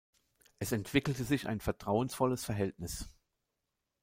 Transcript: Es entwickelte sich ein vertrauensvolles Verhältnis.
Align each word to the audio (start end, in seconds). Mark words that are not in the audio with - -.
Es 0.57 0.71
entwickelte 0.71 1.23
sich 1.25 1.47
ein 1.47 1.59
vertrauensvolles 1.59 2.43
Verhältnis. 2.43 3.07